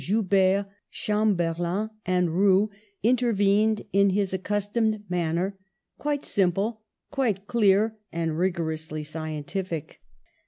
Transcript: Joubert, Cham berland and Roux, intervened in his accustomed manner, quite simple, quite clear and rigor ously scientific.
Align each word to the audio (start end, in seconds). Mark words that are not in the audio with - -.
Joubert, 0.03 0.65
Cham 0.89 1.35
berland 1.35 1.91
and 2.07 2.31
Roux, 2.31 2.71
intervened 3.03 3.85
in 3.93 4.09
his 4.09 4.33
accustomed 4.33 5.03
manner, 5.07 5.59
quite 5.99 6.25
simple, 6.25 6.81
quite 7.11 7.45
clear 7.45 7.95
and 8.11 8.35
rigor 8.35 8.71
ously 8.71 9.03
scientific. 9.03 9.99